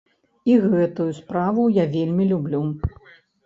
І 0.51 0.55
гэтую 0.71 1.07
справу 1.19 1.67
я 1.83 1.87
вельмі 1.95 2.29
люблю. 2.33 2.67